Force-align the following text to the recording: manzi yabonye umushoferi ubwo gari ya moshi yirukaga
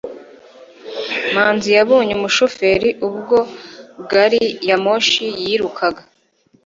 manzi 1.33 1.69
yabonye 1.77 2.11
umushoferi 2.15 2.89
ubwo 3.07 3.37
gari 4.09 4.43
ya 4.67 4.75
moshi 4.83 5.25
yirukaga 5.43 6.01